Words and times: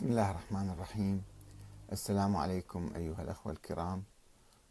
بسم 0.00 0.08
الله 0.08 0.30
الرحمن 0.30 0.70
الرحيم. 0.70 1.24
السلام 1.92 2.36
عليكم 2.36 2.92
أيها 2.96 3.22
الأخوة 3.22 3.52
الكرام 3.52 4.04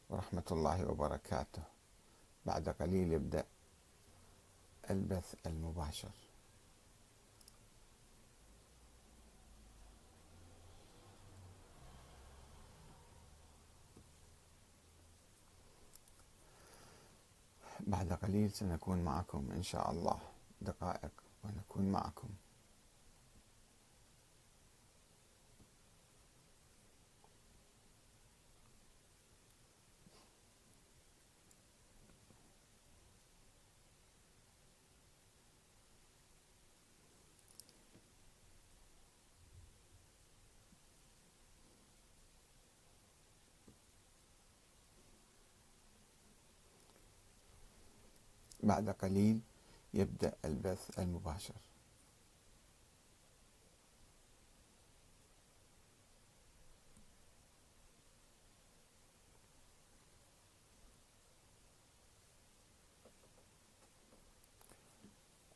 ورحمة 0.10 0.44
الله 0.52 0.90
وبركاته. 0.90 1.62
بعد 2.46 2.70
قليل 2.70 3.14
يبدأ 3.14 3.46
البث 4.90 5.36
المباشر. 5.46 6.12
بعد 17.80 18.14
قليل 18.14 18.52
سنكون 18.52 19.04
معكم 19.04 19.52
إن 19.52 19.64
شاء 19.64 19.92
الله. 19.92 20.20
دقائق 20.62 21.12
ونكون 21.44 21.92
معكم. 21.92 22.30
بعد 48.70 48.90
قليل 48.90 49.42
يبدأ 49.94 50.34
البث 50.46 51.00
المباشر. 51.00 51.54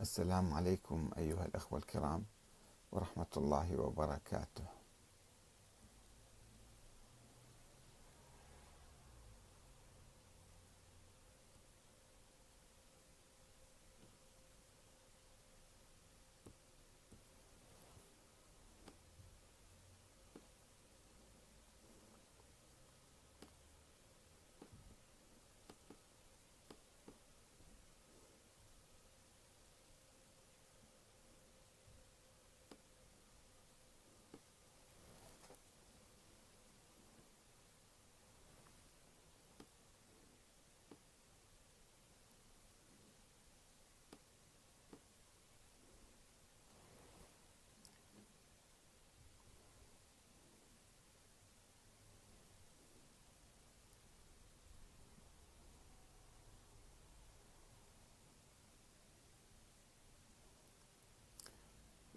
السلام 0.02 0.54
عليكم 0.54 1.12
أيها 1.18 1.46
الأخوة 1.46 1.80
الكرام 1.80 2.26
ورحمة 2.92 3.34
الله 3.38 3.78
وبركاته. 3.78 4.83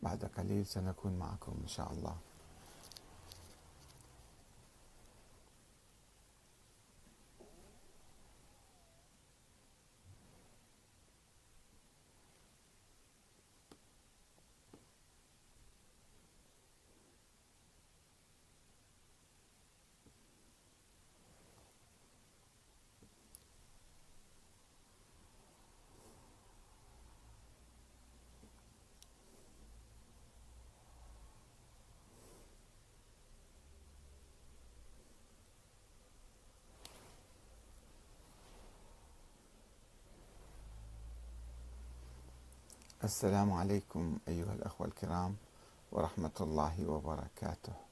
بعد 0.06 0.25
قليل 0.25 0.67
سنكون 0.67 1.19
معكم 1.19 1.53
إن 1.62 1.67
شاء 1.67 1.93
الله. 1.93 2.17
السلام 43.06 43.53
عليكم 43.53 44.19
أيها 44.28 44.53
الأخوة 44.53 44.87
الكرام 44.87 45.37
ورحمة 45.93 46.37
الله 46.41 46.87
وبركاته. 46.89 47.86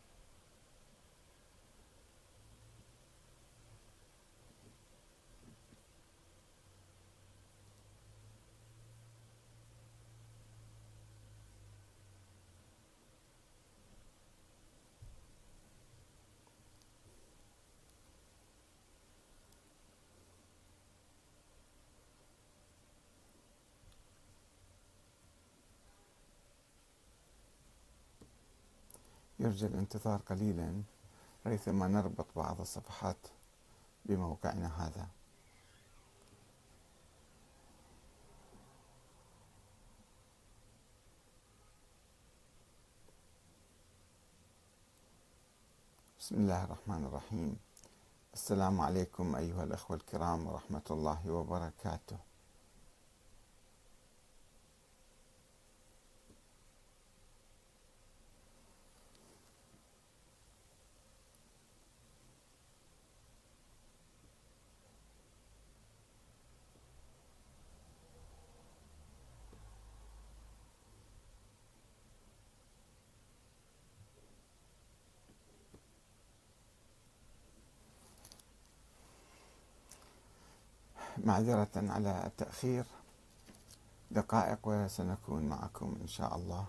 يرجى 29.44 29.66
الانتظار 29.66 30.20
قليلا 30.20 30.82
ريثما 31.46 31.88
نربط 31.88 32.26
بعض 32.36 32.60
الصفحات 32.60 33.16
بموقعنا 34.04 34.86
هذا. 34.86 35.08
بسم 46.18 46.34
الله 46.34 46.64
الرحمن 46.64 47.04
الرحيم. 47.04 47.56
السلام 48.34 48.80
عليكم 48.80 49.36
أيها 49.36 49.64
الأخوة 49.64 49.96
الكرام 49.96 50.46
ورحمة 50.46 50.82
الله 50.90 51.30
وبركاته. 51.30 52.33
معذرة 81.18 81.68
على 81.74 82.26
التأخير. 82.26 82.84
دقائق 84.10 84.58
وسنكون 84.64 85.42
معكم 85.42 85.96
إن 86.02 86.06
شاء 86.06 86.36
الله. 86.36 86.66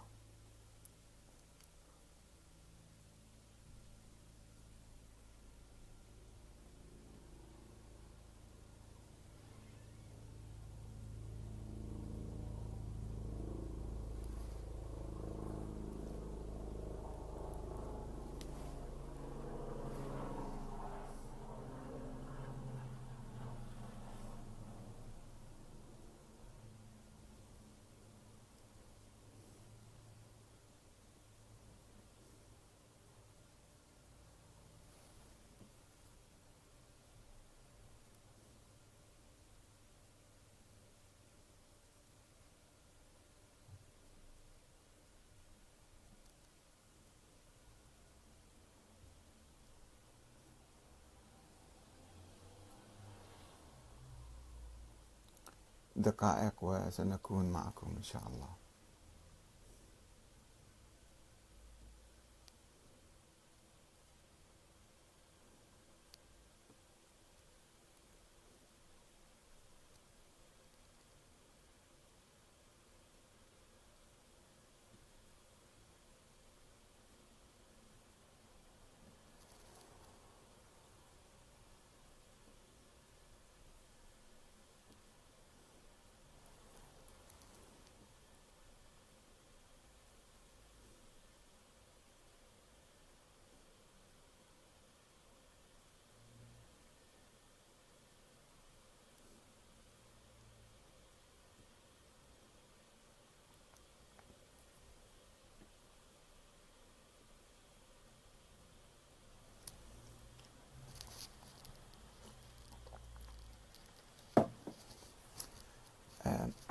دقائق 55.95 56.53
وسنكون 56.61 57.51
معكم 57.51 57.95
إن 57.97 58.03
شاء 58.03 58.27
الله. 58.27 58.64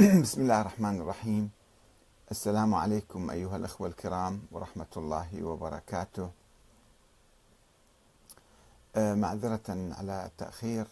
بسم 0.23 0.41
الله 0.41 0.61
الرحمن 0.61 1.01
الرحيم. 1.01 1.51
السلام 2.31 2.75
عليكم 2.75 3.31
أيها 3.31 3.57
الأخوة 3.57 3.89
الكرام 3.89 4.43
ورحمة 4.53 4.87
الله 4.97 5.43
وبركاته. 5.43 6.31
آه، 8.97 9.15
معذرة 9.15 9.63
على 9.69 10.27
التأخير. 10.27 10.87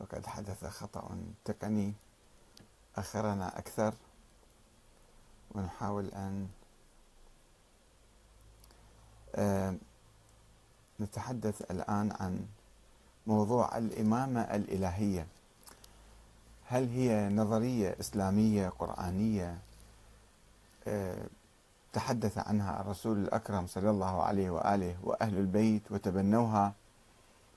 وقد 0.00 0.26
حدث 0.26 0.64
خطأ 0.64 1.18
تقني 1.44 1.94
أخرنا 2.96 3.58
أكثر. 3.58 3.94
ونحاول 5.54 6.10
أن 6.14 6.48
نتحدث 11.00 11.70
الآن 11.70 12.12
عن 12.20 12.46
موضوع 13.26 13.78
الإمامة 13.78 14.40
الإلهية. 14.40 15.26
هل 16.66 16.88
هي 16.88 17.28
نظرية 17.28 17.96
إسلامية 18.00 18.68
قرآنية؟ 18.68 19.58
تحدث 21.92 22.38
عنها 22.38 22.80
الرسول 22.80 23.18
الأكرم 23.18 23.66
صلى 23.66 23.90
الله 23.90 24.22
عليه 24.22 24.50
وآله 24.50 24.96
وأهل 25.02 25.38
البيت 25.38 25.92
وتبنوها. 25.92 26.72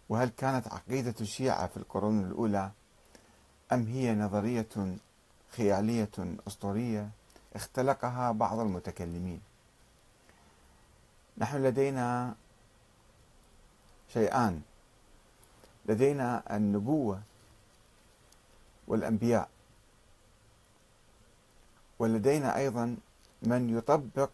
وهل 0.09 0.29
كانت 0.29 0.67
عقيدة 0.67 1.15
الشيعة 1.21 1.67
في 1.67 1.77
القرون 1.77 2.19
الأولى؟ 2.25 2.71
أم 3.73 3.85
هي 3.87 4.15
نظرية 4.15 4.97
خيالية 5.51 6.09
أسطورية؟ 6.47 7.09
اختلقها 7.57 8.31
بعض 8.31 8.59
المتكلمين. 8.59 9.41
نحن 11.37 11.63
لدينا 11.63 12.35
شيئان. 14.13 14.61
لدينا 15.85 16.55
النبوة 16.55 17.21
والأنبياء. 18.87 19.49
ولدينا 21.99 22.57
أيضا 22.57 22.97
من 23.41 23.77
يطبق 23.77 24.29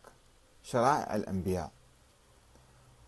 شرائع 0.63 1.15
الأنبياء. 1.15 1.71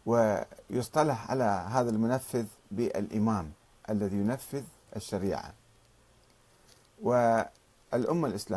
ويصطلح 0.05 1.31
على 1.31 1.43
هذا 1.43 1.89
المنفذ 1.89 2.45
بالإمام 2.71 3.51
الذي 3.89 4.15
ينفذ 4.15 4.63
الشريعة. 4.95 5.53
والأمة 7.01 8.27
الإسلامية. 8.27 8.45